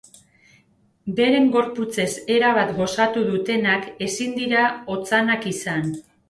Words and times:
Beren 1.19 1.43
gorputzez 1.55 2.07
erabat 2.37 2.71
gozatu 2.79 3.27
dutenak 3.27 3.87
ezin 4.07 4.35
dira 4.41 4.65
otzanak 4.97 5.47
izan. 5.55 5.87